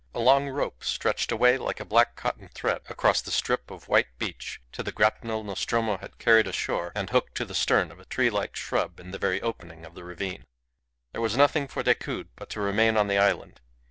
[0.15, 4.07] A long rope stretched away like a black cotton thread across the strip of white
[4.17, 8.05] beach to the grapnel Nostromo had carried ashore and hooked to the stem of a
[8.05, 10.43] tree like shrub in the very opening of the ravine.
[11.11, 13.61] There was nothing for Decoud but to remain on the island.